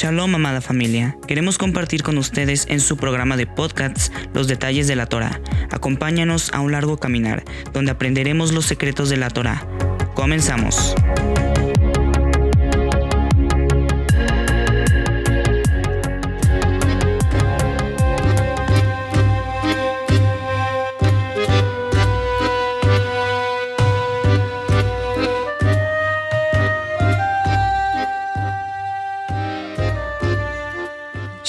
[0.00, 1.16] Shalom, amada familia.
[1.26, 5.40] Queremos compartir con ustedes en su programa de podcasts los detalles de la Torah.
[5.72, 9.66] Acompáñanos a un largo caminar donde aprenderemos los secretos de la Torah.
[10.14, 10.94] Comenzamos.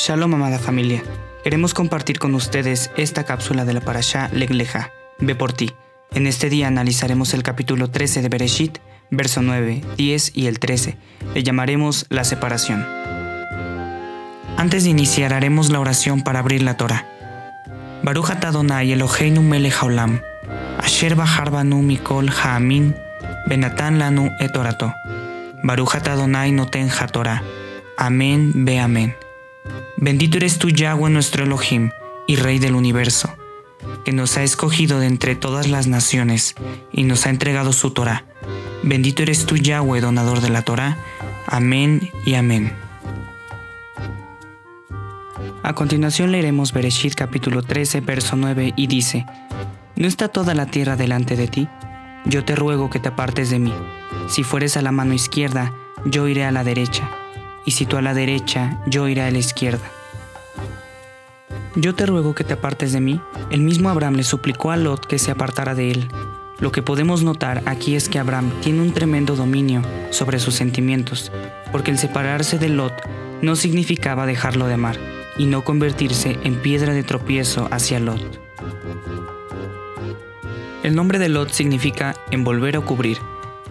[0.10, 1.04] Shalom, amada familia.
[1.44, 5.72] Queremos compartir con ustedes esta cápsula de la Parashá Legleja, Ve por ti.
[6.16, 8.80] En este día analizaremos el capítulo 13 de Bereshit,
[9.12, 10.98] verso 9, 10 y el 13.
[11.36, 12.84] Le llamaremos la separación.
[14.58, 17.06] Antes de iniciar, haremos la oración para abrir la Torah.
[18.02, 20.22] Baruch Adonai Eloheinu melech haolam,
[20.80, 22.96] asher mikol ha'amin,
[23.46, 24.92] benatan lanu et orato.
[25.62, 27.44] Baruch Adonai noten ha-Torah.
[27.96, 29.16] Amén, ve amén.
[30.02, 31.92] Bendito eres tú, Yahweh, nuestro Elohim
[32.26, 33.36] y Rey del universo,
[34.06, 36.56] que nos ha escogido de entre todas las naciones
[36.94, 38.24] y nos ha entregado su Torah.
[38.82, 40.98] Bendito eres tú, Yahweh, donador de la Torah.
[41.48, 42.72] Amén y amén.
[45.64, 49.26] A continuación leeremos Bereshit capítulo 13, verso 9 y dice,
[49.98, 51.68] ¿No está toda la tierra delante de ti?
[52.24, 53.74] Yo te ruego que te apartes de mí.
[54.30, 55.74] Si fueres a la mano izquierda,
[56.06, 57.10] yo iré a la derecha
[57.70, 59.92] y si tú a la derecha, yo iré a la izquierda.
[61.76, 63.22] Yo te ruego que te apartes de mí.
[63.52, 66.08] El mismo Abraham le suplicó a Lot que se apartara de él.
[66.58, 71.32] Lo que podemos notar aquí es que Abraham tiene un tremendo dominio sobre sus sentimientos,
[71.72, 73.08] porque el separarse de Lot
[73.44, 74.98] no significaba dejarlo de amar
[75.38, 78.42] y no convertirse en piedra de tropiezo hacia Lot.
[80.82, 83.20] El nombre de Lot significa envolver o cubrir,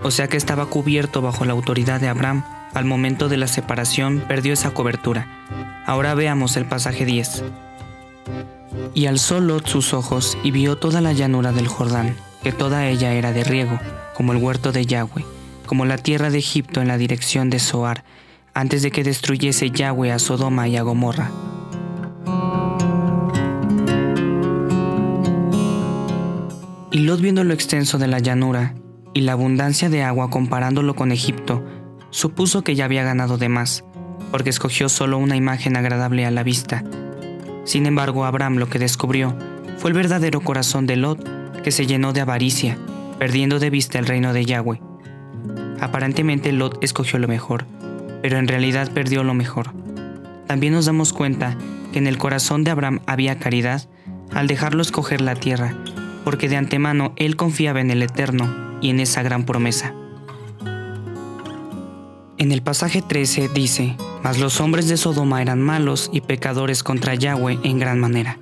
[0.04, 2.44] o sea que estaba cubierto bajo la autoridad de Abraham
[2.74, 5.26] al momento de la separación perdió esa cobertura.
[5.86, 7.44] Ahora veamos el pasaje 10.
[8.94, 13.12] Y alzó Lot sus ojos y vio toda la llanura del Jordán, que toda ella
[13.12, 13.78] era de riego,
[14.14, 15.24] como el huerto de Yahweh,
[15.66, 18.04] como la tierra de Egipto en la dirección de Zoar,
[18.54, 21.30] antes de que destruyese Yahweh a Sodoma y a Gomorra.
[26.90, 28.74] Y Lot viendo lo extenso de la llanura
[29.14, 31.62] y la abundancia de agua comparándolo con Egipto,
[32.10, 33.84] supuso que ya había ganado de más,
[34.30, 36.84] porque escogió solo una imagen agradable a la vista.
[37.64, 39.36] Sin embargo, Abraham lo que descubrió
[39.78, 42.78] fue el verdadero corazón de Lot, que se llenó de avaricia,
[43.18, 44.80] perdiendo de vista el reino de Yahweh.
[45.80, 47.66] Aparentemente Lot escogió lo mejor,
[48.22, 49.72] pero en realidad perdió lo mejor.
[50.46, 51.56] También nos damos cuenta
[51.92, 53.88] que en el corazón de Abraham había caridad
[54.32, 55.74] al dejarlo escoger la tierra,
[56.24, 59.94] porque de antemano él confiaba en el Eterno y en esa gran promesa.
[62.38, 67.16] En el pasaje 13 dice, Mas los hombres de Sodoma eran malos y pecadores contra
[67.16, 68.38] Yahweh en gran manera.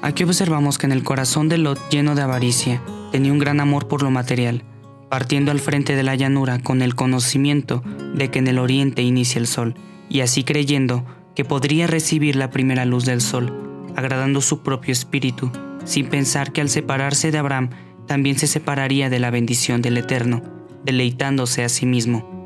[0.00, 3.86] Aquí observamos que en el corazón de Lot lleno de avaricia, tenía un gran amor
[3.86, 4.62] por lo material,
[5.10, 7.82] partiendo al frente de la llanura con el conocimiento
[8.14, 9.74] de que en el oriente inicia el sol,
[10.08, 11.04] y así creyendo
[11.34, 13.52] que podría recibir la primera luz del sol,
[13.94, 15.50] agradando su propio espíritu,
[15.84, 17.68] sin pensar que al separarse de Abraham
[18.06, 22.38] también se separaría de la bendición del Eterno, deleitándose a sí mismo.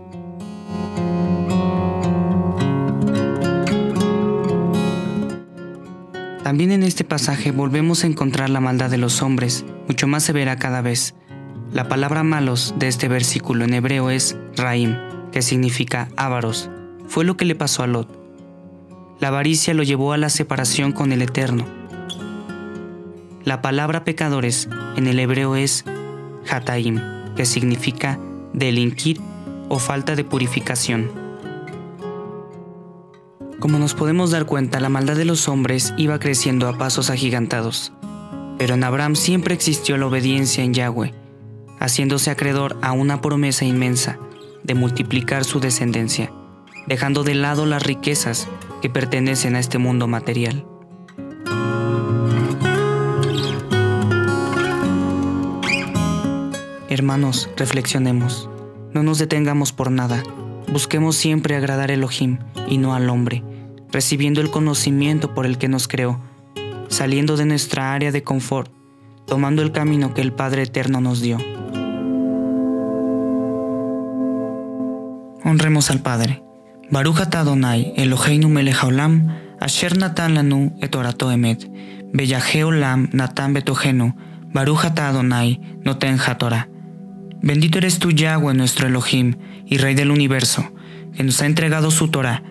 [6.42, 10.56] También en este pasaje volvemos a encontrar la maldad de los hombres, mucho más severa
[10.56, 11.15] cada vez.
[11.72, 14.97] La palabra malos de este versículo en hebreo es raim,
[15.31, 16.69] que significa ávaros.
[17.09, 18.06] Fue lo que le pasó a Lot.
[19.19, 21.65] La avaricia lo llevó a la separación con el Eterno.
[23.44, 25.84] La palabra pecadores en el hebreo es
[26.50, 27.00] hataim,
[27.34, 28.19] que significa
[28.53, 29.20] delinquir
[29.69, 31.10] o falta de purificación.
[33.59, 37.92] Como nos podemos dar cuenta, la maldad de los hombres iba creciendo a pasos agigantados,
[38.59, 41.15] pero en Abraham siempre existió la obediencia en Yahweh,
[41.78, 44.18] haciéndose acreedor a una promesa inmensa
[44.65, 46.33] de multiplicar su descendencia,
[46.86, 48.48] dejando de lado las riquezas
[48.80, 50.66] que pertenecen a este mundo material.
[57.03, 58.49] Hermanos, reflexionemos.
[58.95, 60.22] No nos detengamos por nada.
[60.69, 62.39] Busquemos siempre agradar a Elohim
[62.69, 63.43] y no al hombre,
[63.91, 66.21] recibiendo el conocimiento por el que nos creó,
[66.87, 68.71] saliendo de nuestra área de confort,
[69.27, 71.39] tomando el camino que el Padre Eterno nos dio.
[75.45, 76.45] Honremos al Padre.
[76.89, 79.27] Baruch Adonai Eloheinu melech haolam,
[79.59, 81.69] asher natan lanu et orato emet,
[82.65, 84.15] olam natan betogenu,
[84.55, 86.72] Baruch Adonai noten hatorah.
[87.42, 89.34] Bendito eres tú, Yahweh, nuestro Elohim
[89.66, 90.72] y Rey del universo,
[91.16, 92.42] que nos ha entregado su Torah,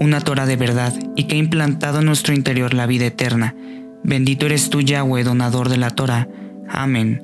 [0.00, 3.54] una Torah de verdad, y que ha implantado en nuestro interior la vida eterna.
[4.02, 6.28] Bendito eres tú, Yahweh, donador de la Torah.
[6.68, 7.22] Amén.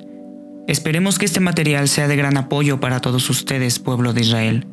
[0.69, 4.67] Esperemos que este material sea de gran apoyo para todos ustedes, pueblo de Israel.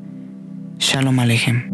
[0.79, 1.72] Shalom Alejem.